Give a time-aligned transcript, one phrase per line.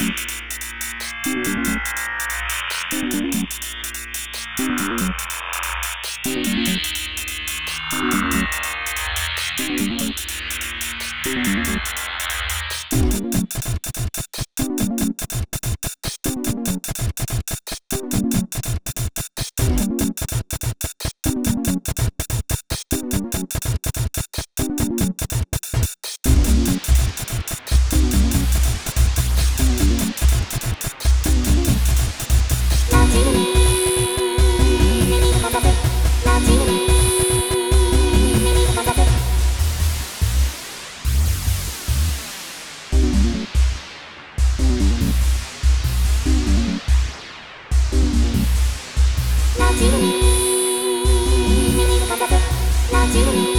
[0.00, 0.30] you
[53.14, 53.49] you.